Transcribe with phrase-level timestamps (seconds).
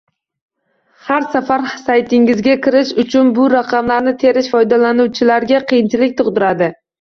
[1.09, 6.73] Har safar saytingizga kirish uchun bu raqamlarni terish foydalanuvchilarga qiyinchilik tug’diradi